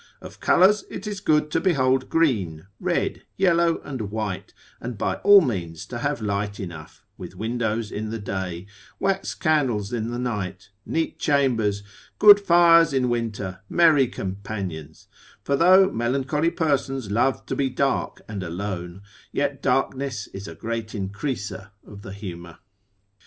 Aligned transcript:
Of 0.19 0.39
colours 0.39 0.83
it 0.89 1.05
is 1.05 1.19
good 1.19 1.51
to 1.51 1.61
behold 1.61 2.09
green, 2.09 2.65
red, 2.79 3.21
yellow, 3.37 3.79
and 3.83 4.09
white, 4.09 4.51
and 4.79 4.97
by 4.97 5.17
all 5.17 5.41
means 5.41 5.85
to 5.85 5.99
have 5.99 6.23
light 6.23 6.59
enough, 6.59 7.05
with 7.19 7.35
windows 7.35 7.91
in 7.91 8.09
the 8.09 8.17
day, 8.17 8.65
wax 8.99 9.35
candles 9.35 9.93
in 9.93 10.09
the 10.09 10.17
night, 10.17 10.71
neat 10.87 11.19
chambers, 11.19 11.83
good 12.17 12.39
fires 12.39 12.93
in 12.93 13.09
winter, 13.09 13.59
merry 13.69 14.07
companions; 14.07 15.07
for 15.43 15.55
though 15.55 15.91
melancholy 15.91 16.49
persons 16.49 17.11
love 17.11 17.45
to 17.45 17.55
be 17.55 17.69
dark 17.69 18.21
and 18.27 18.41
alone, 18.41 19.03
yet 19.31 19.61
darkness 19.61 20.25
is 20.33 20.47
a 20.47 20.55
great 20.55 20.93
increaser 20.95 21.69
of 21.85 22.01
the 22.01 22.11
humour. 22.13 22.57